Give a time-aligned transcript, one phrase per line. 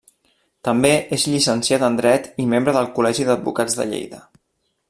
[0.67, 4.27] També és Llicenciat en Dret i membre del Col·legi d'Advocats de Lleida.